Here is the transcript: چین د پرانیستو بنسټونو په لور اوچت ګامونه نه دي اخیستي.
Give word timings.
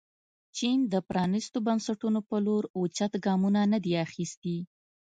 چین 0.57 0.77
د 0.93 0.95
پرانیستو 1.09 1.57
بنسټونو 1.67 2.19
په 2.29 2.35
لور 2.45 2.63
اوچت 2.77 3.11
ګامونه 3.25 3.61
نه 3.71 3.79
دي 3.83 3.93
اخیستي. 4.07 4.57